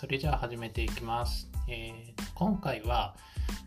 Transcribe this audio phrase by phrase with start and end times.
[0.00, 1.46] それじゃあ始めていきます。
[1.68, 3.14] えー今回は、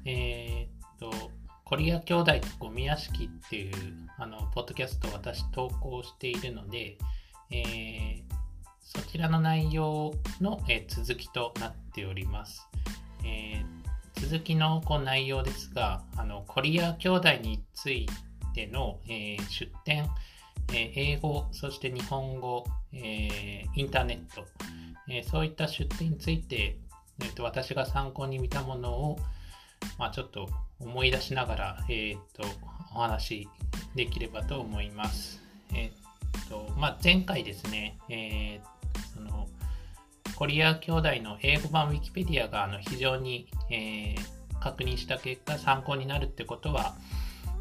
[0.04, 1.30] えーと、
[1.64, 3.74] コリア兄弟とゴミ屋敷っていう、
[4.18, 6.98] あの、ポッドキャストを私投稿しているので、
[7.52, 8.34] えー
[8.82, 12.68] そちらの内容の、えー続きとなっております。
[13.24, 13.64] え
[14.16, 18.08] 続きのこう内容ですが、あの、コリア兄弟につい
[18.56, 20.10] ての、え出展、
[20.74, 24.48] え英語、そして日本語、えインターネット、
[25.10, 26.78] えそういった出展について、
[27.22, 29.20] えーと私が参考に見たものを、
[29.98, 32.44] まあ、ちょっと思い出しながら、えーと
[32.96, 33.48] お話
[33.96, 35.42] できればと思います。
[35.74, 38.74] えーとまあ、前回ですね、えー
[39.14, 39.48] その
[40.36, 46.96] コリア兄弟の英語版ウィキペディアがあの非常に、えー確認した結果参考になるってことは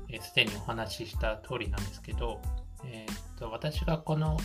[0.08, 2.40] えー、にお話しした通りなんですけど、
[2.84, 4.38] えーと私がこの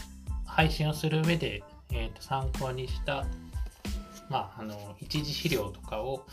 [0.46, 1.62] 配信をする上で、
[1.92, 3.26] えーと参考にした、
[4.30, 6.26] まあ、あの一次資料とかを、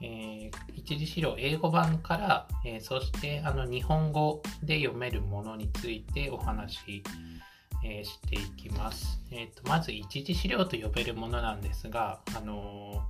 [0.00, 7.02] えー一次資料英語版から、えーそしてあの日本語で読めるものについてお話し、
[7.84, 9.20] えーしていきます。
[9.30, 13.02] えーとまず一次資料と呼べるものなんですが、あの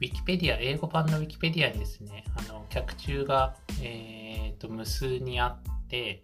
[0.00, 6.22] ウィキペディア、英語版のウィキペディアにですね、あの脚注が、えーと無数にあって、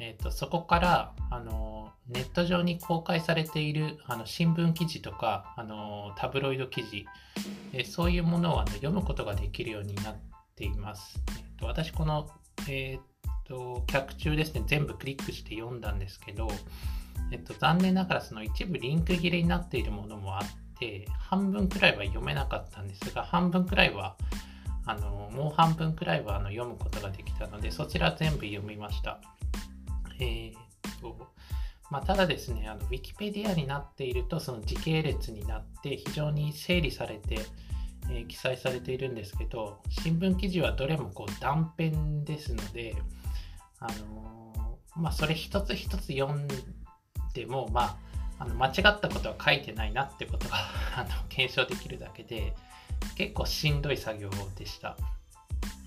[0.00, 7.06] えーとそこからあのネット上に公開されているあの新聞記事とかあのタブロイド記事、
[7.72, 10.16] えーそういうものをあの読むことができるようになっ
[10.54, 11.20] ています。
[11.38, 12.30] えーと私この、
[12.68, 13.00] えー
[13.48, 16.48] と脚注ですね、全部クリックして読んだんですけど、
[17.32, 24.16] えっと、残念ながらその一部リンク切れになっているものもあって、半分くらいは読めなかったんですが、半分くらいは、
[24.84, 29.18] あのもう半分くらいはあの読むことができたので、そちら全部読みました。
[30.20, 31.28] えーっと、
[31.90, 37.40] まあ、ただですね、あの、ウィキペディアになっていると、その時系列になって、非常に整理されて、
[38.10, 42.94] えー記載されているんですけど、新聞記事はどれもこう断片ですので、
[43.80, 46.48] あのーまあ、それ一つ一つ読ん
[47.34, 47.96] でも、まあ、
[48.40, 50.56] あの間違ったことは書いてないなってことが
[50.96, 52.54] あの検証できるだけで、
[53.16, 54.96] 結構しんどい作業でした。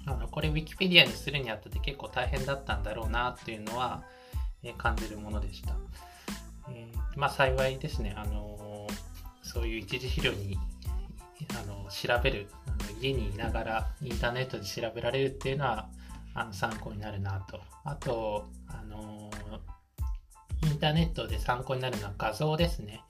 [0.05, 4.03] あのこれ Wikipedia にするにあたって結構大変だったんだろうなっていうのは、
[4.63, 5.75] え感じるものでした。
[6.69, 8.87] えーまあ幸いですね、あの
[9.43, 10.57] そういう一次資料に
[11.59, 15.89] あの調べるあの家にいながらインターネットで調べられるっていうのは
[16.33, 17.59] あの参考になるなと。
[17.83, 19.29] あと、あの
[20.63, 23.01] インターネットで参考になるのは画像ですね。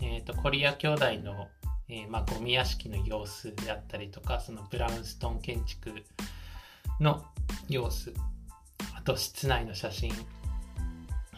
[0.00, 1.48] えっ、と、コリア兄弟の、
[1.88, 5.92] えーまあ、ゴミ屋敷の様子であったりとか、そのブラウンストン建築
[7.00, 7.24] の
[7.68, 8.12] 様子、
[8.96, 10.12] あと室内の写真、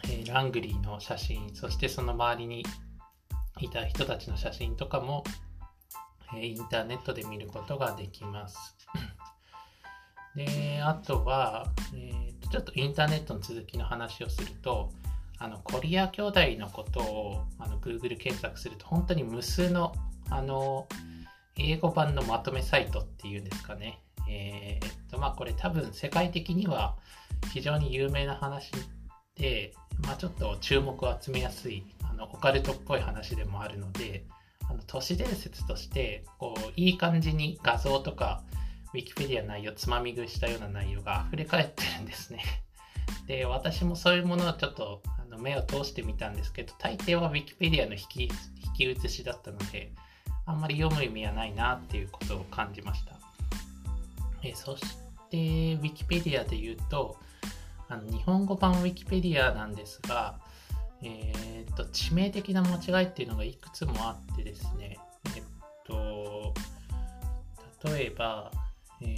[0.09, 2.65] えーラングリーの写真、そしてその周りに
[3.59, 5.23] いた人たちの写真とかも、
[6.35, 8.75] えーインターネットで見ることができます。
[10.35, 14.93] で、あとは、えーちょっとインターネットの続きの話をすると、
[15.37, 19.93] あのコリア兄弟のことをあの Google 検索すると本当に無数の
[20.29, 20.87] あの
[21.57, 24.01] 英語版のまとめサイトっていうんですかね。
[24.29, 26.95] えーっとまあこれ多分世界的には
[27.51, 28.71] 非常に有名な話
[29.37, 34.25] で、まあ、ちょっと注目を集めやすいあのオカルトっぽい話でもあるので
[34.69, 38.43] あの都市伝説としてこういい感じに画像とか
[38.93, 42.41] ウィキペディア内容つまみ食いしたような内容が溢れ返ってるんですね。
[43.27, 48.29] で私もそういうものをちょっとあの目を通してみたんですけど大抵は Wikipedia の引き引
[48.75, 49.91] き写しだったので
[50.45, 53.13] あんまり読む意味はないなっていうことを感じました
[54.43, 54.83] えそし
[55.29, 57.17] て Wikipedia で言うと
[57.89, 60.39] あの日本語版 Wikipedia なんですが
[61.01, 64.97] えーっと致命的な間違いっていうのがいくつもあってですね
[65.35, 65.43] えっ
[65.85, 66.53] と
[67.85, 68.51] 例えば
[69.01, 69.17] えっ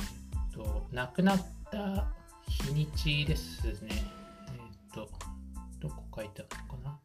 [0.54, 2.08] と亡くなった
[2.50, 3.90] 日にちですね。
[3.92, 3.96] え
[4.92, 5.10] っと、
[5.80, 7.00] どこ書いてあるのかな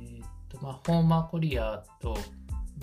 [0.00, 2.16] えっと、まあ、ホーマーコリアと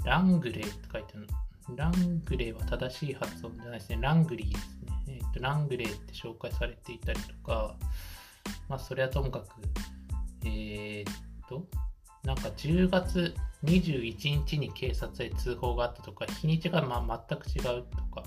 [0.04, 1.76] ラングレーって書いてあるの。
[1.76, 4.00] ラングレーは正しい発音じゃないですね。
[4.02, 4.79] ラングリーです。
[5.42, 7.76] ラングレーって紹介されていたりとか、
[8.68, 9.46] まあ、それはともかく、
[10.46, 11.14] えーっ
[11.48, 11.66] と、
[12.24, 18.24] なんか10月21日に警察へ通報があったとか、日にちがまあ全く違うとか、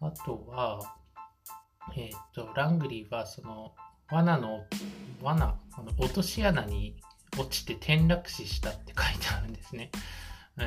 [0.00, 0.96] あとは、
[1.96, 3.74] えっ、と、ラングリーはその
[4.10, 4.66] 罠の、
[5.22, 6.96] 罠、あの落とし穴に
[7.38, 9.90] 落ちて転落死したって書いてあるんですね。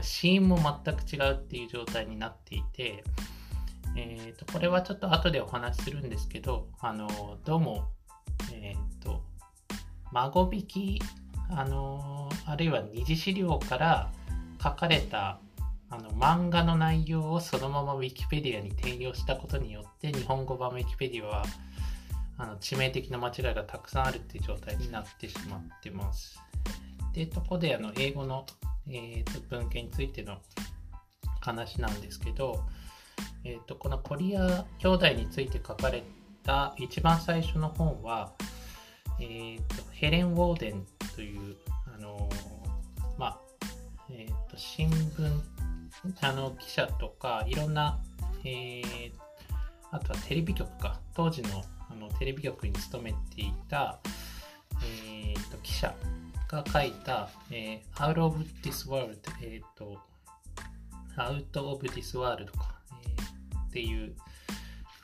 [0.01, 3.03] 死因も全く違うっていう状態になっていて、
[3.95, 7.07] えっ、と、これはちょっと後でお話しするんですけど、あの、
[7.45, 7.89] どうも、
[8.51, 9.23] えっ、と、
[10.11, 11.01] 孫引き、
[11.49, 14.11] あの、あるいは二次資料から
[14.61, 15.39] 書かれた
[15.89, 21.43] あの漫画の内容をそのまま Wikipedia に転用したことによって日本語版 Wikipedia は
[22.37, 26.39] あの致命的な間違いがたくさんあるっていう状態になってしまってます。
[27.13, 28.47] で、とこであの英語の、
[28.87, 30.39] えーと、文献についての
[31.41, 32.65] 話なんですけど、
[33.43, 36.03] えーと、このコリア兄弟について書かれ
[36.43, 38.33] た一番最初の本は、
[39.19, 41.55] えーと、ヘレン・ウォーデンという、
[41.93, 43.39] あのー、まあ
[44.09, 45.41] えー、と新聞
[46.21, 47.99] あの記者とかいろんな、
[48.43, 49.11] えー、
[49.91, 53.99] あとはテレビ局か当時のあのテレビ局に勤めていた、
[54.83, 55.93] えー、と記者
[56.47, 59.99] が書いた、えー、Out of This World、えっ、ー、と、
[61.17, 62.72] Out of This World か、
[63.73, 64.13] っていう、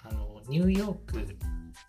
[0.03, 1.35] あの、ニューヨーク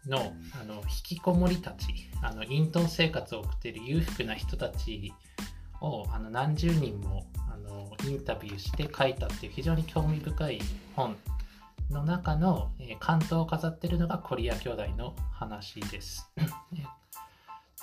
[0.09, 5.13] のあの引きこもりたち、あの隠遁生活を送っている裕福な人たち
[5.83, 10.61] をあの何十人もあのインタビューして書いたっていう非常に興味深い
[10.97, 11.19] 本
[11.91, 16.31] の中の、えー、関東を飾ってるのがコリア兄弟の話です。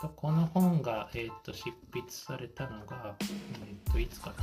[0.02, 4.36] とこの本が、えーと、執筆されたのが、えーと、いつかな、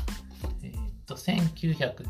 [0.62, 0.75] え、ー、
[1.06, 2.05] と、1900、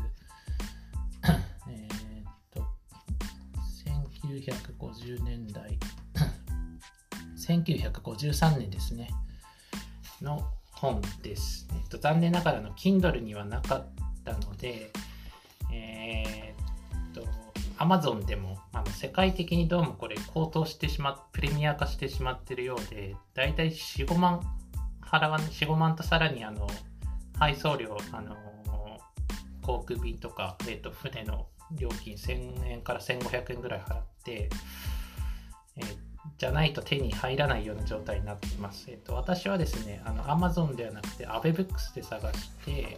[4.41, 5.77] 1950年代、
[7.37, 9.09] 1953年ですね、
[10.21, 11.67] の本です。
[11.73, 13.87] えっ、と、残念ながらの Kindle にはなかっ
[14.23, 14.91] たので、
[15.71, 16.53] え
[17.11, 17.27] っ、と、
[17.77, 24.39] Amazon でもあの世界的にどうもこれ高騰してしまってプレミア化してしまってるようでだいたい45万
[25.01, 26.67] 払わ45万とさらにあの
[27.37, 28.35] 配送料あの
[29.61, 35.85] 航空便とか、えー、と船の料金1000円から1500円ぐらい払って、えー、
[36.37, 38.89] じゃないと手に入らないような状態になってます。
[38.89, 42.97] えっ、ー、と、私はですね、あの Amazon ではなくて ABEBOOKS で探して、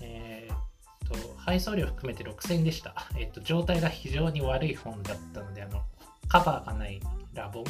[0.00, 0.64] えー
[1.04, 2.94] と、配送料含めて6000でした。
[3.16, 5.82] えっと、状態が非常に悪い本だったので、あの、
[6.28, 7.00] カバーがない
[7.34, 7.64] ラボン、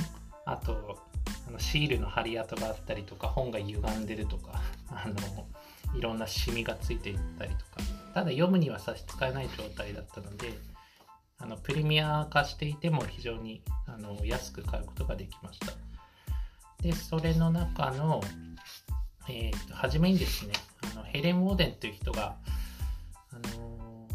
[0.46, 0.98] あと、
[1.48, 4.60] あのシールの貼り跡があったりとか、本が歪んでるとか、
[4.90, 5.46] あの、
[5.96, 7.64] いろんなシミがついていったりとか、
[8.14, 10.52] ただ読むには差し支えない状態だったので、
[11.38, 15.72] あのプレミア化していても非常にあの安く買うことができました。
[16.82, 18.22] で、それの中の、
[19.28, 20.52] えーと、初めにですね、
[20.92, 22.36] あのヘレン・ウォーデンという人が、
[23.30, 24.08] あの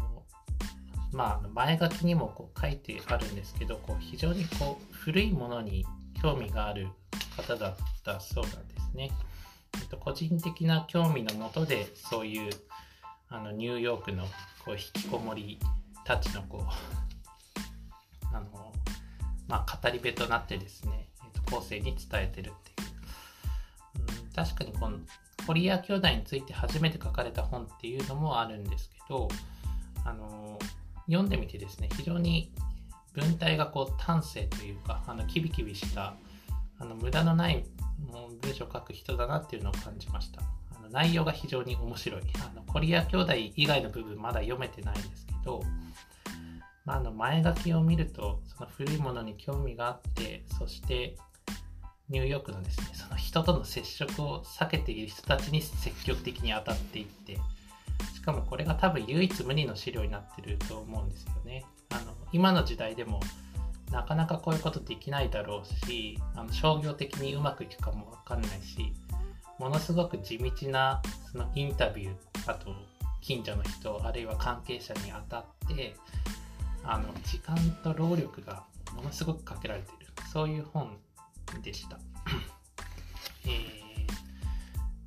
[1.12, 5.84] まあ、前書きにもこう書いてあるんですけどこう非常にこう古いものに
[6.22, 6.88] 興味がある
[7.36, 9.10] 方だったそうなんですね。
[9.74, 12.52] えっと、個人的な興味のもとでそういう
[13.28, 14.24] あのニューヨークの
[14.64, 15.58] こう引きこもり
[16.04, 17.09] たちのこう、
[19.50, 24.98] まあ、語り部となってですね、えっと、後世に伝えてるっていう、うん、確かにこの
[25.46, 29.28] コリア兄弟について初めて書かれた本っていうのもあるんですけど
[30.04, 30.58] あの
[31.06, 32.52] 読んでみてですね、非常に
[33.14, 36.14] 文体がこう端正というか、あのキビキビした
[36.78, 37.64] あの無駄のない
[38.40, 40.40] 文章を書く人だなっていうのを感じました。
[40.76, 42.22] あの内容が非常に面白い。
[42.36, 45.62] あのコリア兄弟以外の部分まだ読めてないんですけど、
[46.96, 51.16] あ、の前書きを見るとその古いものに興味があってそして
[52.08, 57.38] ニューヨークのですねその人との接触を避けている人たちに積極的に当たっていって
[58.14, 61.64] しかもこれが多分唯一無二の資料になってると思うんですよね。
[61.90, 63.20] あの今の時代でも
[63.90, 68.92] なかなかこういうことできないだろうしあの商業的にうまくいくかもわかんないし
[69.58, 72.14] ものすごく地道なそのインタビュー
[72.46, 72.72] あと
[73.20, 75.96] 近所の人あるいは関係者に当たって
[76.84, 80.96] あの時間と労力がものすごくかけられているそういう本
[81.62, 81.98] でした。
[83.46, 84.06] え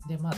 [0.06, 0.34] ー、でまあ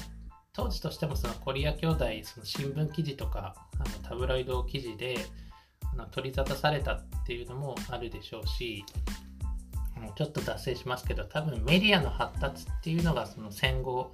[0.54, 5.18] 当時としてもそのコリア兄弟その新聞記事とかあのタブロイド記事で
[5.94, 8.86] あの取り沙汰されたっていうのもあるでしょうし
[10.16, 14.14] ちょっと脱線しますけど多分メディアの発達っていうのがその戦後、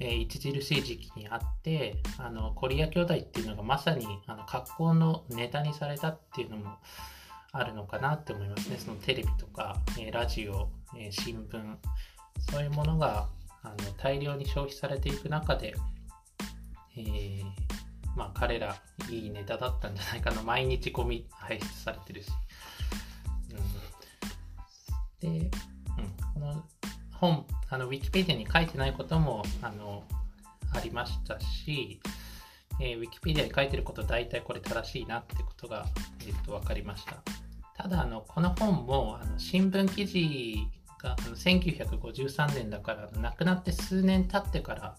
[0.00, 6.78] えー、著しい時期にあってあのコリア兄弟っていうのがまさにあの格好のネタにされたっていうのも
[7.52, 8.76] あるのかなって思いますね。
[8.78, 11.76] そのテレビとか、えー、ラジオ、えー、新聞。
[12.50, 13.28] そういうものが
[13.62, 15.74] あの大量に消費されていく中で、
[16.96, 17.44] えー、
[18.16, 18.76] まあ、彼ら
[19.10, 20.42] いいネタだったんじゃないかな。
[20.42, 22.30] 毎日ゴミ排出されてるし、
[25.22, 25.50] うん、で、うん、
[26.34, 26.64] この
[27.12, 30.02] 本あのウィキペディアに書いてないこともあの
[30.72, 32.00] ありましたし、
[32.80, 35.86] えー、ウィキペディアに書いてること大体これ正しいなってことが、
[36.26, 37.22] えー、と分かりました。
[37.76, 40.66] ただあのこの本もあの新聞記事
[41.02, 44.96] があの1953年だから亡くなって数年経ってから、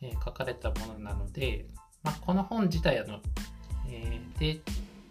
[0.00, 1.66] えー、書かれたものなので、
[2.02, 3.20] まあ、この本自体あの、
[3.90, 4.60] えー、で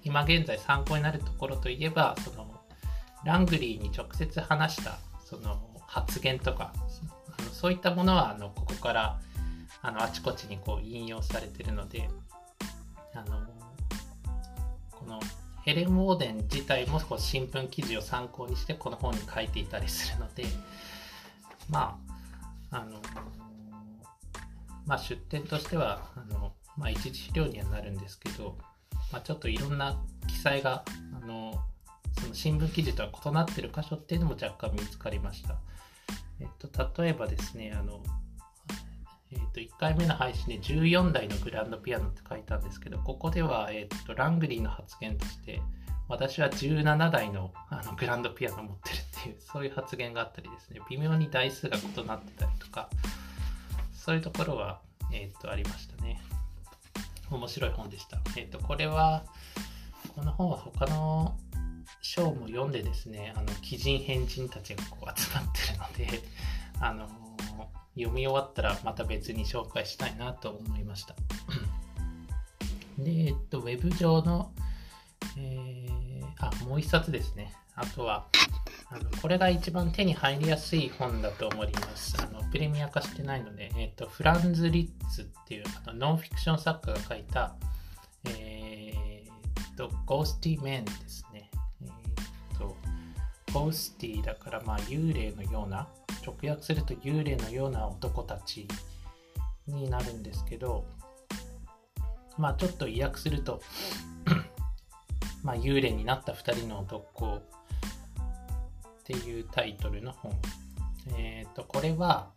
[0.04, 2.60] 今現在参考になるところといえばその
[3.24, 6.74] ラングリーに直接話したその発言とか
[7.40, 9.20] あのそういったものはあのここから
[9.82, 12.10] あのあちこちにこう引用されてるので
[13.14, 13.48] あの
[14.92, 15.22] この
[15.64, 20.44] ヘレン・ウォーデン自体もこう新聞記事を参考にしてこの本に書いていたりするので
[21.70, 21.98] ま
[22.72, 23.00] ああの
[24.86, 28.58] まあ出典としてはあの、まあ、一時資料にはなるんですけど、
[29.14, 29.98] まあ、ちょっといろんな
[30.28, 30.84] 記載が
[32.26, 35.58] その新聞記事とは異なってる箇所っていうのも若干見つかりました。
[36.40, 38.02] えっと、例えばですね、あの、
[39.32, 45.62] えっと、1回目の配信で14台のグランドピアノって書いたんですけど、ここでは、えっと、ラングリーの発言として、
[46.08, 52.90] 私は17台のあのグランドピアノを持ってるっていう、そういう発言があったりですね、微妙に台数が異なってたりとか、
[53.94, 54.82] そういうところは、
[55.14, 56.22] えっと、ありましたね。
[57.30, 58.18] 面白い本でした。
[58.36, 59.26] えっと、これは、
[60.16, 61.38] この本は他の
[62.02, 66.24] 章も読んでですね、あの、奇人変人たちがこう集まってるので、
[66.80, 67.08] あの
[67.96, 71.16] 読み終わったらまた別に紹介したいなと思いました。
[72.98, 74.52] で、えっと、ウェブ上の、
[75.38, 77.54] えー、あ、もう一冊ですね。
[77.76, 78.28] あとは、
[78.90, 82.16] あのこれが一番手に入りやすい本だと思います。
[82.22, 87.56] あのプレミア化してないので、えっと、フランズ・リッツっていうあのノンフィクション作家が書いた、
[88.26, 91.35] えー、っと、ゴースティ・メンですね。
[93.56, 95.88] ゴースティだからまあ幽霊のような
[96.28, 98.68] 直訳すると幽霊のような男たち
[99.66, 100.84] になるんですけど
[102.38, 103.62] まあちょっと意訳すると
[105.42, 107.42] まあ幽霊になった2人の男っ
[109.06, 110.34] ていうタイトルの本。
[111.18, 112.32] えっ、ー、とこれは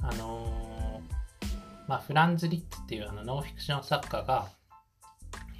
[0.00, 4.48] あのー、まあ、フランズ・リッツっていうあのノンフィクション作家が、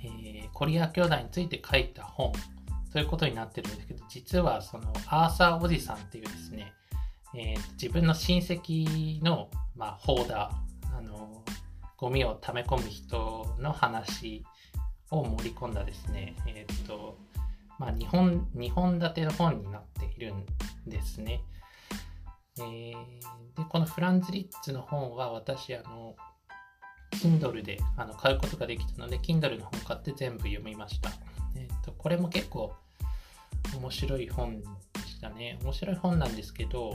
[0.05, 2.33] えー、コリア兄弟について書いた本。
[2.93, 6.75] そういうことになってるんですけど、実はそのアーサーおじさんっていうですね、
[7.35, 11.43] えー、自分の親戚の、まあ、ホーダー、あの、
[11.97, 14.45] ゴミを溜め込む人の話
[15.11, 17.17] を盛り込んだですね、えっ、ー、と、
[17.79, 20.45] まあ、日本、2本立ての本になっているん
[20.87, 21.41] ですね。
[22.59, 22.95] えー、
[23.57, 26.15] で、このフランズ・リッツの本は私、あの、
[27.13, 31.11] Kindle であの買うことができたので、Kindle の本買って全部読みました。
[32.03, 32.75] これも結構
[33.77, 34.67] 面白い本で
[35.07, 35.59] したね。
[35.63, 36.95] 面白い本なんですけど、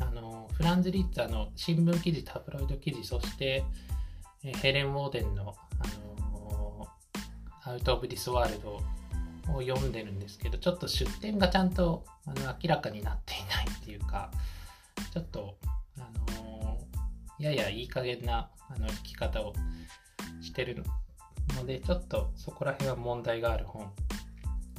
[0.00, 3.64] あのフランズ・リッツァの新聞記事、タブロイド記事、そして
[4.42, 6.88] ヘレン・ウォーデンの、あの
[7.62, 8.82] アウト・オブ・ディス・ワールド
[9.52, 14.32] を読んでるんですけど、ちょっと出典がちゃんとあの明らかになっていないっていうか、
[15.12, 15.56] ちょっと、
[15.98, 16.78] あの
[17.38, 19.54] ややいい加減なあの弾き方を
[20.40, 20.82] してる
[21.56, 23.90] ので、ちょっとそこら辺は問題がある本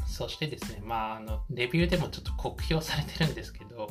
[0.05, 3.89] そしてですね、まあ、あのレビューでもちょっと酷評されてるんですけど、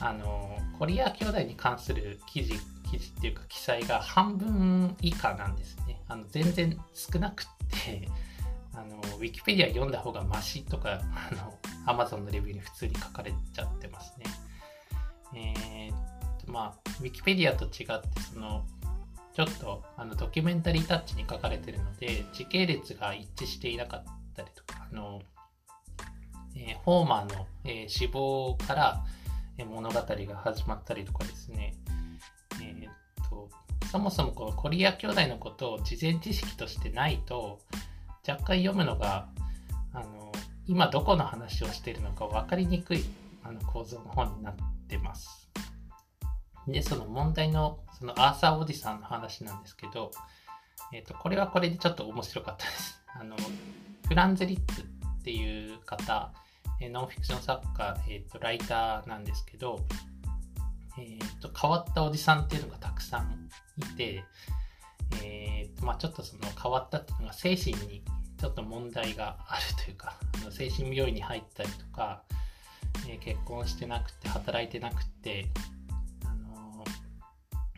[0.00, 2.54] あのコリア兄弟に関する記事
[2.90, 6.00] 記事っていうか記載が半分以下なんですね。
[6.08, 7.46] あの全然少なくっ
[7.84, 8.08] て
[8.76, 14.26] あの、ウィキペディア読んだ方がマシとか、あの、Amazon のレビューに普通に書かれちゃってますね。
[15.34, 18.66] えー、と、まあ、ウィキペディアと違って、その、
[19.36, 25.20] ちょっとあのドキュメンタリータッチに書かれてるので、時系列が一致していなかったりとか、あの、
[26.56, 29.04] えー、ホーマーの、えー、死亡から、
[29.58, 31.74] え、物語が始まったりとかですね、
[32.62, 33.50] えー、と
[33.92, 37.60] そもそもこのコリア兄弟のことを事前知識としてないと
[38.26, 39.28] 若干読むのが
[39.92, 40.32] あの
[40.66, 43.04] 今どこの話をしているのか分かりにくい
[43.44, 44.54] あの構造の本になっ
[44.88, 45.50] てます。
[46.66, 50.10] で、その問題のそのアーサーおじさんの話なんですけど、
[50.92, 53.00] えっ、ー、と、これはこれでちょっと面白かったです。
[53.18, 53.36] あの、
[54.06, 54.84] フランズ・リッツっ
[55.22, 56.32] ていう方、
[56.80, 59.80] えノンフィクション作家、えーと、ライターなんですけど、
[60.98, 63.48] えーと、変わったおじさんっていうのがたくさん
[63.78, 64.24] いて、
[65.22, 68.02] えーとまあ、ちょっとその変わったっていうのが精神に
[68.38, 72.22] ちょっと問題があるというかあの精神病院に入ったりとか、
[73.08, 75.48] え、結婚してなくて働いてなくて、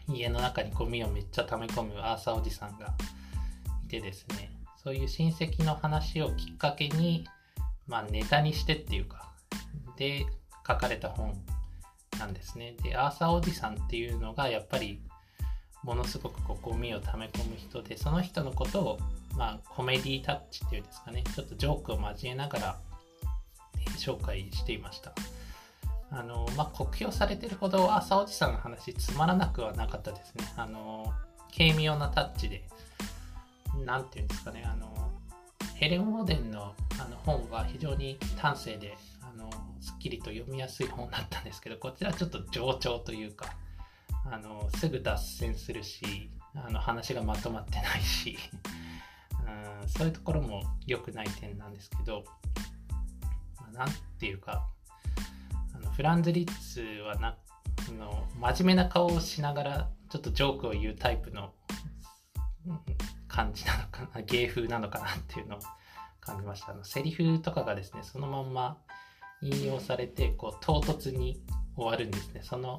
[0.09, 2.95] 家の中にゴミをめっちゃ溜め込むアーサーおじさんが
[3.85, 4.51] いてですね
[4.83, 7.27] そういう親戚の話をきっかけに
[7.89, 9.33] まあ、ネタにしてっていうか、
[9.97, 10.27] で
[10.67, 11.35] 書かれた本
[12.19, 12.77] なんですね。
[12.83, 15.01] で、アーサーおじさんっていうのがやっぱり
[15.83, 18.99] ものすごくこうゴミを溜め込む人で、その人のことを、
[19.37, 22.79] まあ、コメディタッチっていうんですかね、ちょっとジョークを交えながら、
[23.97, 25.15] 紹介していました。
[26.11, 30.45] あの、まあ、酷評されてるほど朝おじさんの話つまらなくはなかったですね。
[30.57, 31.13] あの、
[31.57, 32.65] 軽妙なタッチで、
[33.85, 34.95] なんていうんですかね、あの、
[35.75, 39.51] ヘレン・オーデンのあの本は非常に端正で、あの、
[39.81, 43.55] すっきりと読みやすい本だったんですけど、こちらちょっと冗長というか、
[44.31, 48.39] あの、すぐ脱線するし、あの、話がまとまってないし、
[49.83, 52.25] うん、そういうところも良くない点なんですけど、
[53.57, 53.89] まあ、なん
[54.19, 54.67] ていうか、
[55.99, 57.37] フランズ・リッツはな
[57.99, 61.53] の真面目な顔をしながらちょっとジョークを言うタイプの
[63.27, 65.59] 感じなのかな芸風なのかなっていうのを
[66.21, 66.71] 感じました。
[66.71, 68.79] あのセリフとかがですねそのまんま
[69.43, 71.43] 引用されてこう唐突に
[71.75, 72.43] 終わるんですね。
[72.45, 72.79] その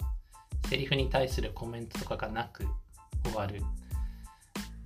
[0.69, 2.65] セリフに対するコメントとかがなく
[3.25, 3.61] 終わる。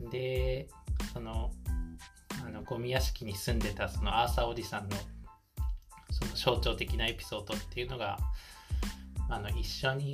[0.09, 0.69] で
[1.13, 1.51] その
[2.43, 4.97] あのゴミ屋敷に住んでたそのアーサーおじさんの
[6.13, 8.19] その象徴的なエピソードっていうのが
[9.29, 10.13] あの一緒に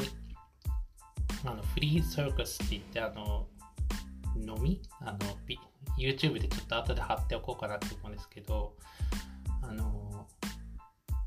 [1.46, 3.48] あのフリーサーカスって言ってあの
[4.36, 4.82] 飲み？
[5.02, 5.18] あの
[5.98, 8.74] YouTube でちょっと後で貼っておこうかなと思うんですけど
[9.62, 10.28] あの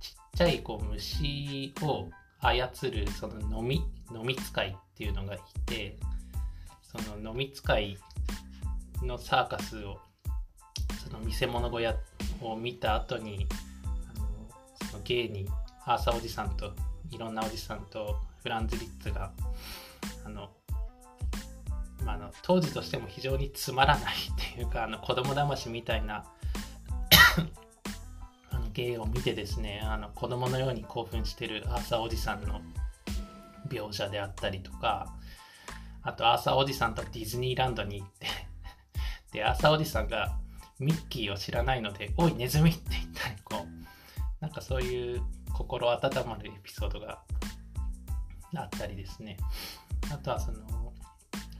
[0.01, 2.09] ちっちゃいこう虫を
[2.41, 3.85] 操るその飲み？
[4.15, 5.97] 飲み使いっていうのがいて
[6.83, 7.97] その飲み使い
[9.03, 9.99] のサーカスを
[11.05, 11.97] その見せ物小屋
[12.41, 13.47] を見た後に
[14.93, 15.49] の芸に
[15.85, 16.73] アーサーおじさんと
[17.11, 19.33] いろんなおじさんとフランズ・リッツが
[20.25, 20.51] あの、
[22.05, 26.25] まあ、の当時としても非常につまらないっていうかあの子供騙しみたいな
[28.51, 32.61] あの芸を見てですねあの子供のように興奮してるアーサーおじさんの
[33.69, 35.15] 描写であったりとか
[36.03, 38.27] あとアーサーおじさんとディズニーランドに行って
[39.33, 40.37] でアーサーおじさんが
[40.79, 43.82] ミッキーを知らないので「おいネズミ!」って言ったりこう
[44.43, 45.23] なんかそういう
[45.55, 47.23] 心温まるエピソードが
[48.55, 49.37] あったりですね。
[50.13, 50.93] あとはその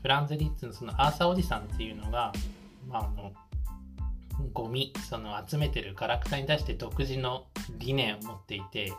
[0.03, 2.33] フランズ・リッツのそのアーサーおじさんっていうのが、
[2.89, 3.33] まあ、あの
[4.53, 7.47] ゴミその集めてるガラクタに対して独自の
[7.79, 8.93] 理念を持っていて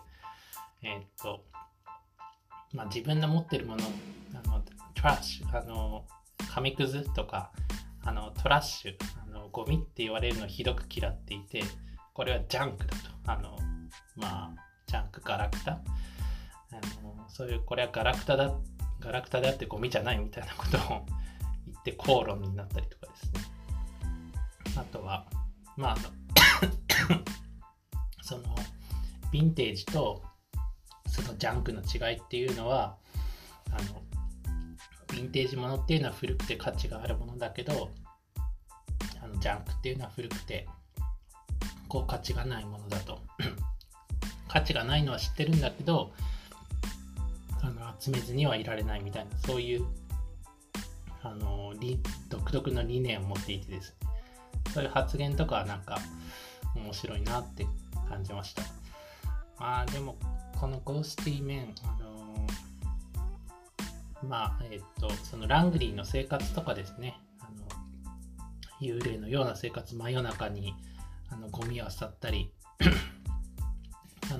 [0.81, 1.43] えー、っと
[2.73, 3.83] まあ自分の持ってるもの
[4.33, 4.63] あの
[4.95, 6.05] トラッシュあの
[6.53, 7.51] 紙くずとか
[8.01, 8.95] あのトラッシュ
[9.27, 11.63] あのゴミって言われるのをひどく嫌っていて
[12.13, 13.13] これはジャンクだと。
[13.25, 13.57] あの
[14.15, 15.71] まあジャンクガラクタ？
[15.71, 15.81] あ
[17.03, 18.51] のそういうこれはガラクタだ
[18.99, 21.05] ガラクタであってゴミじゃないみたいなことを
[21.65, 23.41] 言って口論になったりとかですね。
[24.77, 25.25] あとは
[25.77, 25.97] まあ
[28.21, 28.55] その
[29.31, 30.23] ヴィンテージと
[31.07, 32.97] そのジャンクの違いっていうのは
[33.69, 34.01] あの
[35.09, 37.91] ヴィンテージものっていうのは古くて価値があるものだけど
[39.21, 40.67] あのジャンクっていうのは古くて
[41.87, 43.21] こう価値がないものだと
[44.53, 46.11] 価値がないのは知ってるんだけど
[47.63, 49.85] あの集めずにはいられないみたいなそういう
[51.23, 51.73] あの
[52.29, 53.95] 独特の理念を持っていてです。
[54.01, 54.09] ね
[54.73, 55.97] そういう発言とかはなんか
[56.75, 57.65] 面白いなって
[58.07, 58.63] 感じました。
[59.57, 60.17] まあでも
[60.59, 62.47] このゴースティーメンあの
[64.27, 67.19] まあえっ、とそのラングリーの生活とかですね。
[67.39, 67.67] あの
[68.81, 70.75] 幽霊のような生活真夜中に
[71.29, 72.51] あのゴミを漁ったり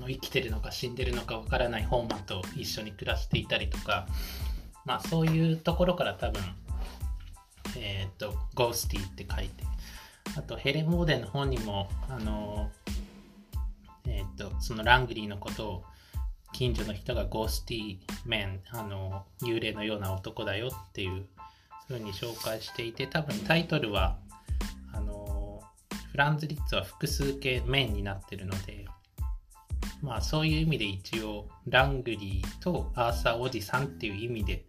[0.03, 4.07] の生きてるのか死んでるのかわからないホーマンと一緒に暮らしていたりとか、
[4.85, 6.41] まあ、そういうところから多分、
[7.77, 9.63] えっ、ー、と、ゴースティって書いて、
[10.37, 12.69] あとヘレン・モーデンの本にも、あの、
[14.05, 15.83] えっ、ー、と、そのラングリーのことを
[16.51, 21.25] 近所の人が Ghosty Men、あの、幽霊のような男だよっていう
[21.87, 24.17] ふうに紹介していて、多分タイトルは、
[24.91, 25.61] あの、
[26.11, 28.85] フランズ・リッツは複数形 men になってるので、
[30.01, 34.65] まあそういう意味で一応ラングリーとアーサーおじさんっていう意味で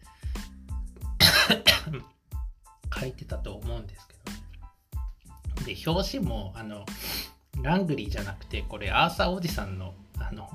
[3.01, 4.15] 書いてたと思うんですけ
[5.61, 6.85] ど、で表紙もあの
[7.63, 10.49] ラングリーじゃなくてこれアーサーおじさんのあの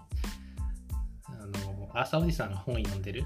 [1.25, 3.25] あのアーサーおじさんが本読んでる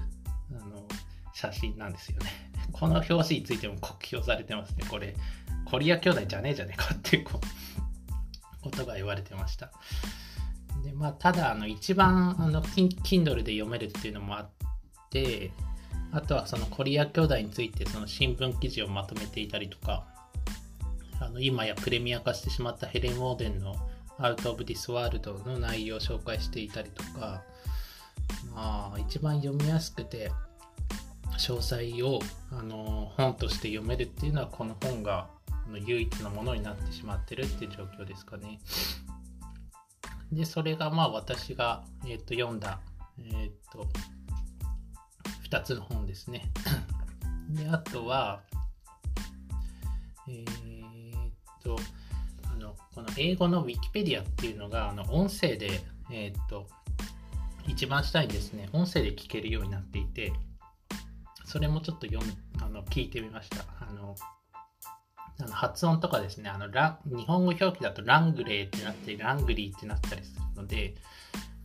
[0.50, 0.86] あの
[1.32, 2.30] 写真なんですよね。
[2.72, 4.84] この表紙についても酷評されてますね。
[4.88, 5.14] これ
[5.64, 9.72] コリア兄弟じゃねえじゃねえかっていうことが言われてました。
[10.84, 14.48] でまあ、ただあの一番あの Kindle で読めるっていうのもあっ
[15.10, 15.50] て
[16.12, 20.04] あとはそのコリア兄弟についてその新聞記事をまとめていたりとか
[21.20, 23.74] あの今やプレミア化してしまったヘレン・ウォーデンの
[24.20, 27.42] 「Out of This World」の内容を紹介していたりとか
[28.54, 30.30] まあ一番読みやすくて
[31.38, 32.20] 詳細を
[32.52, 35.28] あの本として読めるっていうのはこの本が
[35.72, 38.60] 唯一のものになってしまってるっていう状況ですかね。
[40.34, 42.80] で、それがまあ私が、えー、と読んだ
[43.18, 43.86] えー、っと、
[45.48, 46.50] 2つの本ですね。
[47.50, 48.42] で、あとは、
[50.28, 51.30] えー、っ
[51.62, 51.76] と、
[52.52, 56.66] あの、この英語の Wikipedia っていうのが、あの、音声で、えー、っと、
[57.66, 60.32] 一番下にですね、音声で聞けるようになっていて、
[61.44, 62.28] それもちょっと読ん
[62.60, 63.64] あの聞いてみました。
[63.80, 64.16] あの
[65.40, 70.94] あの発音とかですねあのラ、日本語表記だとラングレーってなったり、ラングリーってなったりするので、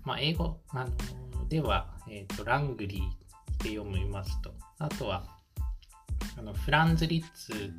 [0.04, 4.54] まあ、英語あのでは、えーと、ラングリーって読みますと。
[4.80, 5.24] あとは、
[6.38, 7.74] あのフランズ・リッツ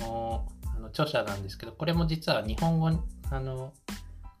[0.00, 2.90] のあの著者なんですけど、これも実は日本語
[3.30, 3.72] あの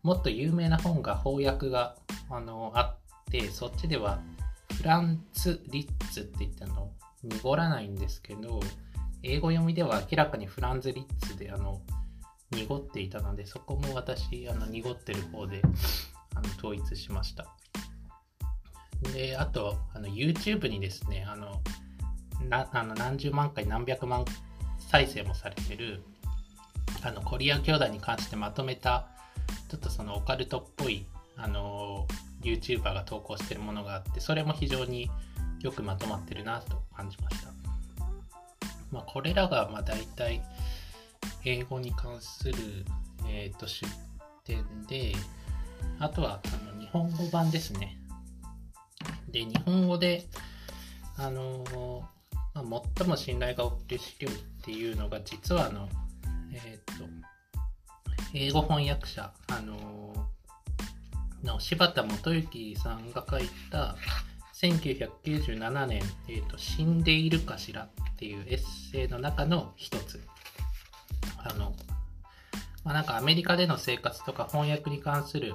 [0.02, 1.96] もっと有名な本が翻訳が
[2.28, 4.20] あのあって、そっちでは
[4.76, 6.90] フランツ・リッツって言ったの
[7.22, 8.60] 濁らないんですけど、
[9.24, 11.80] 英語読みでは明らかにフランズ・リッツであの
[12.50, 15.62] 濁っていたので、そこも私、あの濁ってる方で
[16.34, 17.46] あの統一しました。
[19.12, 21.60] で、あと、あの YouTube にですね、あの
[22.48, 24.24] なあの何十万回、何百万
[24.78, 26.02] 再生もされてる
[27.02, 29.08] あのコリア兄弟に関してまとめた、
[29.68, 31.06] ちょっとそのオカルトっぽい
[31.36, 32.06] あの
[32.42, 35.10] YouTuber が投稿してるものがあって、それも非常に
[35.60, 37.63] よくまとまってるなと感じました。
[38.94, 40.40] まあ、これらがまあ大体
[41.44, 42.54] 英語に関する、
[43.28, 43.86] えー、と出
[44.44, 45.12] 典で、
[45.98, 47.98] あとはあの日本語版ですね。
[49.28, 50.26] で、日本語で、
[51.16, 51.64] あの
[52.54, 55.88] まあ、最も信頼がおける資料っていうのが、実はあの、
[56.52, 57.04] えっ、ー、と、
[58.32, 60.30] 英語翻訳者、あの
[61.42, 63.96] の柴田元幸さんが書いた
[64.54, 70.24] 1997年、えーと「死んでいるかしら」っていうエッセイの中の一つ。
[71.38, 71.74] あの、
[72.84, 75.54] まあ、なんかアメリカでの生活とか翻訳に関する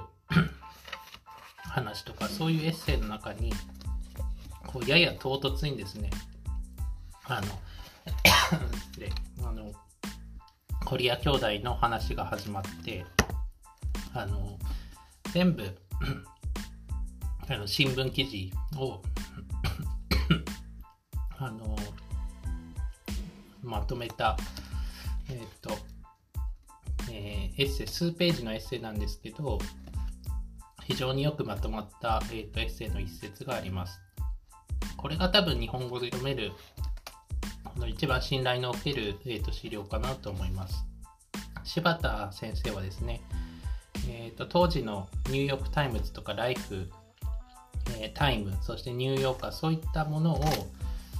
[1.56, 3.52] 話とかそういうエッセイの中に
[4.66, 6.10] こうやや唐突にですね
[7.24, 7.46] あの
[9.48, 9.72] あの
[10.84, 13.04] コリア兄弟の話が始まって
[14.14, 14.58] あの
[15.32, 15.76] 全部
[17.50, 19.02] あの新聞記事を
[21.38, 21.76] あの
[23.62, 24.36] まとめた、
[25.28, 25.76] えっ、と、
[27.10, 29.58] えー、エッセイ、数ページのエッセイなんですけど、
[30.84, 34.00] 非常によくまとまった、えーと、エッセイの一節があります。
[34.96, 36.52] これが多分日本語で読める、
[37.76, 40.84] の一番信頼のおける、えーと、資料かなと思います。
[41.64, 43.20] 柴田先生はですね、
[44.08, 46.90] えーと、当時のニューヨーク・タイムズとかライフ、
[47.98, 50.40] え、タイム、そしてニューヨーカー、そういったものを、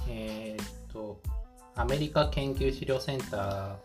[0.07, 1.21] えーと、
[1.75, 3.77] アメリカ研究資料センタ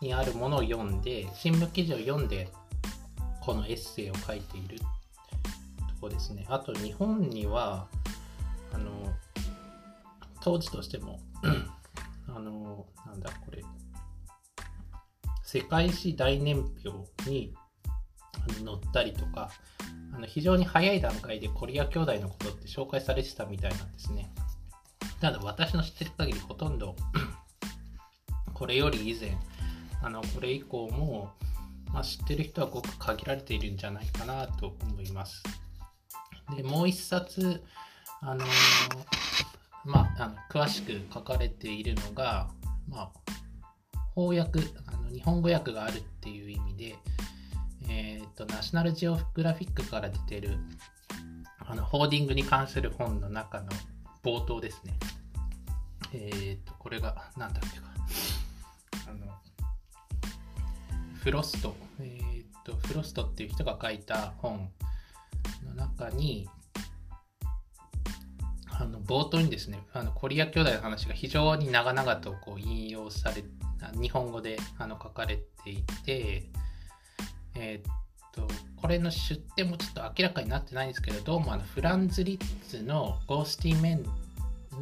[0.00, 2.48] ーにあるものを読んで、新聞記事を読んで、
[3.40, 4.84] このエッセイを書いていると
[6.00, 6.46] こですね。
[6.48, 7.86] あと、日本には、
[8.72, 8.90] あの、
[10.40, 11.20] 当時としても
[12.28, 13.62] あの、なんだこれ、
[15.42, 17.54] 世界史大年表に
[18.52, 19.50] 載ったりとか、
[20.14, 24.30] あの非常に早い段階でコリア兄弟のことって紹介されてたみたいなんですね。
[25.20, 26.96] ただ私の知ってる限りほとんど
[28.52, 29.36] これより以前、
[30.02, 31.32] あのこれ以降も、
[31.92, 35.42] まあ、知ってる人はごく限られているんじゃないかなと思います。
[36.56, 37.62] で、もう一冊、
[38.20, 38.48] あのー、
[39.84, 42.50] まあ、あの詳しく書かれているのが、
[42.88, 43.34] まあ、
[44.14, 46.96] 翻訳あの、日本語訳があるっていう意味で、
[47.88, 50.58] えーと、ナショナルジオグラフィックから出てる
[51.58, 53.68] あのホーディングに関する本の中の
[54.22, 54.94] 冒頭ですね。
[56.12, 57.86] えっ、ー、と、これが何だっけか。
[59.08, 59.26] あの、
[61.22, 64.70] フロスト、えっ、ー、と、フロストっていう人が書いた本
[65.64, 66.48] の中に、
[68.76, 73.44] あの冒頭にですね、あのコリア兄弟の話が非常に長々とこう引用され、
[74.00, 76.50] 日本語であの書かれていて、
[77.56, 77.92] えー、っ
[78.32, 84.04] と、これの出典もちょっと明らかになってないんですけど、どうもあのフランズ・リッツのゴースティーメン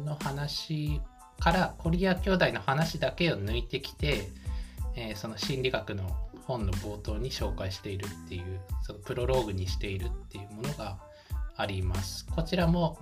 [0.05, 0.99] の話
[1.39, 4.29] からコリア兄弟の話だけを抜いてきて、
[4.95, 10.97] えー、その心理学の本の冒頭に紹介しているっていう、そのプロローグにしているっていうものが
[11.55, 12.25] あります。
[12.25, 12.97] こちらも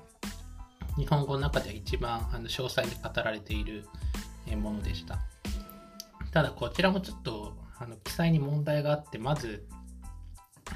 [0.98, 3.86] 日本語の中では一番あの詳細に語られている
[4.58, 5.20] ものでした。
[6.32, 9.65] ただこちらもちょっとあの記載に問題があって、まず、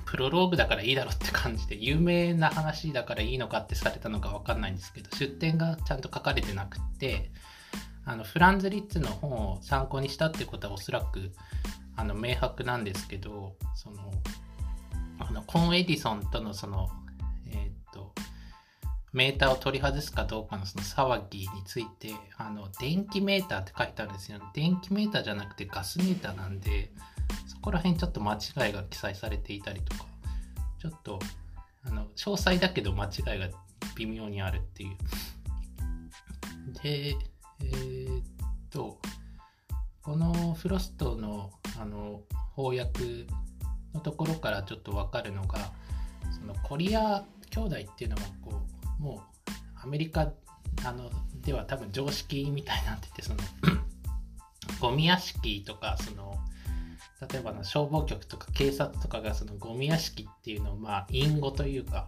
[0.05, 7.31] プロローグだからいいだろって感じで、有名な話だからいいのかってされたのかわかんないんですけど、出典がちゃんと書かれてなくて、
[8.05, 11.31] あのフランズ・リッツの本を参考にしたってことはおそらく
[11.95, 14.11] あの明白なんですけど、その、
[15.19, 16.89] あのコン・エディソンとのその、
[17.51, 18.13] えー、っと、
[19.15, 24.39] メーターを取り外すかどうかのその騒ぎについて、あの、電気メーターって書いてあるんですよ。
[24.53, 26.91] 電気メーターじゃなくてガスメーターなんで、
[27.47, 30.05] そこら辺ちょっと間違いが記載されていたりとか、
[30.79, 31.19] ちょっと、
[31.85, 33.47] あの、詳細だけど間違いが
[33.95, 34.97] 微妙にあるっていう。
[36.83, 37.15] で、
[37.61, 38.23] えー、っ
[38.69, 38.99] と、
[40.01, 42.21] このフロストのあの
[42.57, 43.27] 翻訳
[43.93, 45.71] のところからちょっとわかるのが、
[46.37, 49.51] そのコリア兄弟っていうのはこう、もう
[49.83, 50.31] アメリカ
[50.83, 51.09] あの
[51.41, 53.37] では多分常識みたいになってて、その
[54.81, 56.35] ゴミ屋敷とか、その
[57.31, 62.07] 例えばの消防局とか警察とかがそのゴミ屋敷っていうのをまあ隠語というか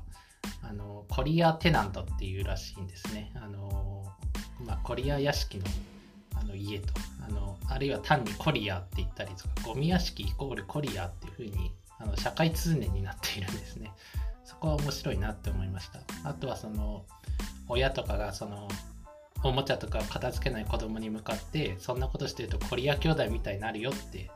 [0.63, 3.31] あのコリアテナントっていうらしいんですね。
[3.35, 4.05] あの、
[4.65, 5.65] まあ、コリア屋敷の
[6.35, 6.93] あの家と
[7.27, 13.91] あのあるいは単にコリアって言ったりとかゴミ屋敷イコールコリアっていうふうにあの社会通念になっているんですね。
[14.47, 17.05] そこは面白いなって思いましたあとはその
[17.67, 18.67] 親とかがその
[19.43, 24.31] おもちゃとかを片付けない子供に向かってそんなことしてるとコリア兄弟みたいになるよって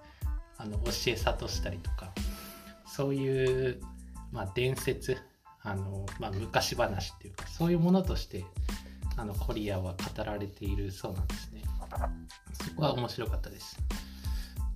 [0.58, 2.13] あの教え諭したりとか
[2.86, 3.82] そういう、
[4.32, 5.17] まあ、伝説
[5.63, 8.43] あの、まあ、昔話っていうかそういうものとして
[9.17, 11.62] あのコリアは語られているそうなんですね。
[12.54, 13.78] そこは面白かったです。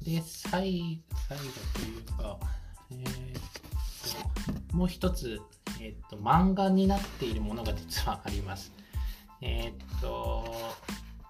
[0.03, 1.43] で、最最後
[1.73, 2.39] というか、
[2.91, 5.41] えー、ともう一つ、
[5.81, 8.73] えーと、漫画になっているものが実はあります。
[9.41, 10.45] えっ、と、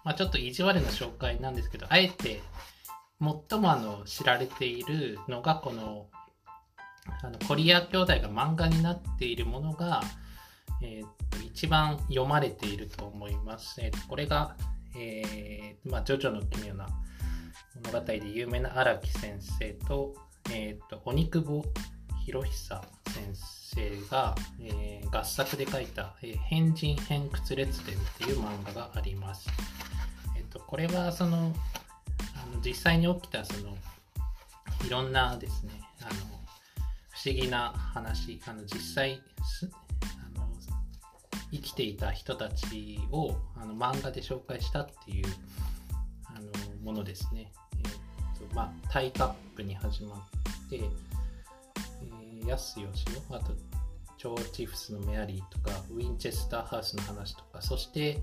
[0.04, 2.42] まあ、ちょっと意地悪な紹介なんですけど、あえて
[3.20, 6.08] 最もあの知られているのがこの
[7.24, 10.02] あのコリア兄弟が漫画になっているものが、
[10.82, 13.80] えー、と一番読まれていると思います。
[13.82, 14.56] えー、とこれが、
[14.96, 16.88] えーまあ、ジョジョの奇妙な
[17.84, 20.16] 物語で有名な荒木先生と、
[20.52, 21.64] えー、と鬼久保
[22.26, 29.50] 博久先生が、えー、合作で書いた「えー、変人偏屈列伝」っていう漫画があります。
[30.38, 31.54] えー、とこれはその
[32.36, 33.78] あの実際に起きたその
[34.86, 36.12] いろんなですねあの
[37.10, 39.22] 不思議な話あの実際
[40.36, 40.48] あの
[41.52, 45.28] 生きていた人たちをあの漫画で紹介したっていう
[46.26, 46.48] あの
[46.84, 47.52] ものですね。
[48.56, 53.54] まあ、タイカップに始まって、えー、ヤスヨシオあと
[54.18, 58.22] チョーチフスのメアリーとかウィンチェスターハウスの話とかそして、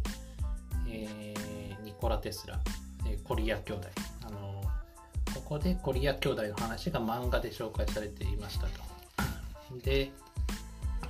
[0.88, 2.59] えー、ニコラ・テスラ、
[3.07, 3.88] えー、コリア兄弟
[4.27, 4.62] あの
[5.35, 8.92] ここでコリア兄弟の話が漫画で紹介されていましたと。
[9.83, 10.12] で、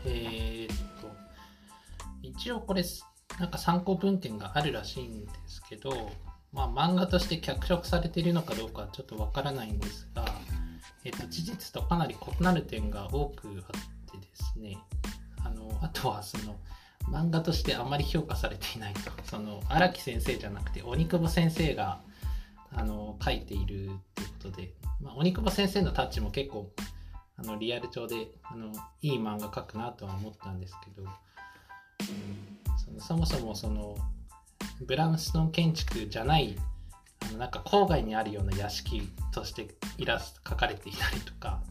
[0.05, 1.11] えー、っと、
[2.23, 2.85] 一応これ、
[3.39, 6.11] なんか参考文献があるらしいんですけど、
[6.53, 10.25] まあ、漫画として脚色されているのかどうかはちょっとわからないんですが、
[11.05, 14.79] えっと、事実とかなり異なる点が多くあってですね、
[15.45, 16.57] あのあとはその、
[17.11, 19.11] 漫画としてあまり評価されていないと。
[19.25, 22.01] その荒木先生じゃなくて鬼久保先生が
[22.71, 23.95] あの書いているっていうこ
[24.43, 26.71] とで、まあ、鬼久保先生のタッチも結構
[27.37, 31.11] あのリアル調であのいい漫画描くなとは思ったんですけど、うん、
[32.79, 33.97] そのそもそもその
[34.87, 36.57] ブラウンストン建築じゃない
[37.29, 39.69] あのなんか郊外にあるような屋敷として
[39.99, 41.63] イラスト描かれていたりとか、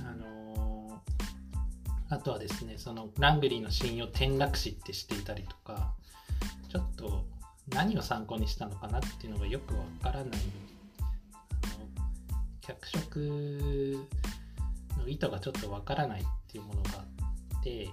[0.00, 5.94] あのー、あとはですねそのラングリーの信用転落死ってしていたりとか
[6.70, 7.24] ちょっと
[7.70, 10.28] 何を参考にしたのかなっていうのがよくわからない。
[10.30, 11.98] あの
[12.60, 14.06] 脚色
[14.98, 17.90] の意図がちょっとわからないっていうものがあって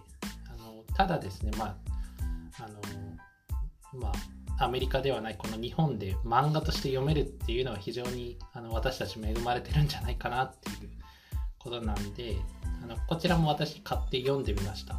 [0.50, 1.76] あのただですねまあ
[2.60, 2.80] あの
[4.00, 10.90] まあアメリカではないこの日本で漫画として読めるっていうのは非常にあの私たち恵まれてるんじゃないかなっていう
[11.60, 12.38] ことなんで
[12.84, 14.96] あのこちらも私買って読んでみました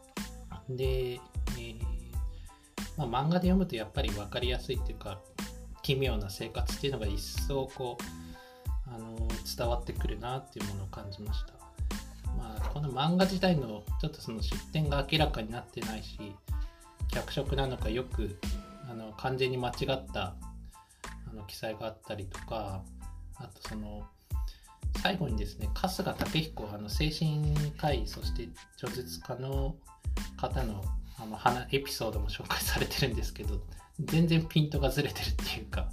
[0.68, 1.82] で、えー、
[2.96, 5.20] まあ、漫画で読むとやっぱり分かりやすいっていうか
[5.82, 9.16] 奇妙な生活っていうのが一層こうあの
[9.56, 11.54] 伝わってくるなっていうものを感じました。
[12.36, 16.34] まあ、この漫画自体のちょっとその出典が明らかになってないし
[17.14, 18.36] 脚色なのかよく
[18.90, 20.34] あの完全に間違った
[21.30, 22.82] あの記載があったりとか
[23.36, 24.02] あとその
[25.02, 29.76] 最後にですね春日武彦あの精神科医そして著述家の
[30.36, 30.82] 方の
[31.16, 33.60] あのエピソードも紹介されてるんですけど
[34.00, 35.88] 全然ピントがずれてるっていうか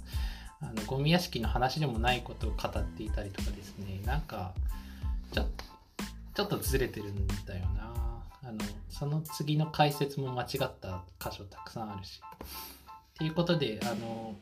[0.60, 4.52] あのゴミ屋敷の話でもないことを語っていたりとかですねなんか
[5.32, 5.44] ちょ
[6.34, 8.01] ちょっとずれてるんだよな
[8.44, 14.34] あのその次の解説も間違った箇所たくさんあるしっていうことであの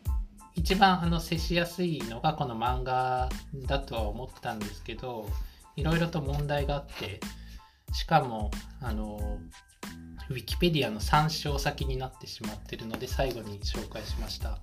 [0.55, 3.29] 一番あの接しやすいのがこの漫画
[3.67, 5.29] だとは思ったんですけど
[5.77, 7.21] いろいろと問題があって
[7.93, 9.39] しかもあの
[10.31, 14.61] ウィキペディアの参照先になってしまってるので、最後に紹介しました。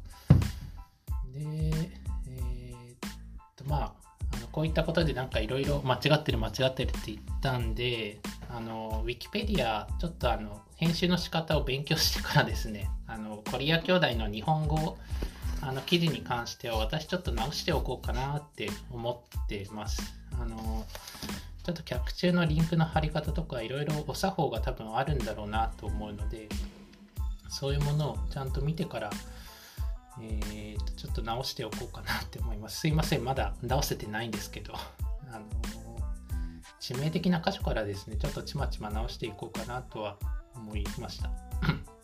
[1.34, 3.10] で、えー、っ
[3.58, 3.94] と、まあ、
[4.38, 14.98] あのこういったことでなんかいろいろ間違ってる間違ってるって言ったんで、あの、ウィキペディア、ちょっとあの、編集の仕方を勉強してからですね、あの、コリア兄弟の日本語
[15.62, 20.14] あの記事に関しては私ちょっと直しておこうかなって思ってます。
[20.40, 20.86] あの
[21.64, 26.48] ちょっと客中のリンクの貼り方とかいろいろお作法が多分あるんだろうなと思うので
[27.50, 29.10] そういうものをちゃんと見てから、
[30.22, 32.80] えー、とちょっと直しておこうかなって思います。
[32.80, 34.74] すいません、まだ直せてないんですけど、
[35.32, 35.44] あの
[36.80, 40.18] 致命的な箇所からですね、ちょっとちまちま直していこうかなとは
[40.56, 41.32] 思いました。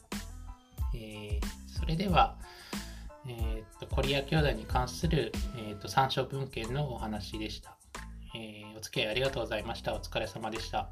[0.96, 2.38] えー、それでは、
[3.28, 7.78] えーと、コリア兄弟に関する、えーと、参照文献のお話でした、
[8.36, 9.94] えー、お付き合いありがとうございました。
[9.94, 10.90] お疲れ様でした。